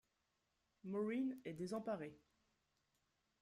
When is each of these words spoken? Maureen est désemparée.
Maureen 0.83 1.37
est 1.45 1.53
désemparée. 1.53 2.17